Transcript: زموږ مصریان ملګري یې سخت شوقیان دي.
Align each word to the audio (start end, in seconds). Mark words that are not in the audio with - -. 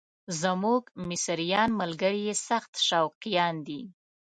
زموږ 0.41 0.83
مصریان 1.09 1.69
ملګري 1.81 2.21
یې 2.27 2.35
سخت 2.47 2.73
شوقیان 2.87 3.55
دي. 3.67 3.81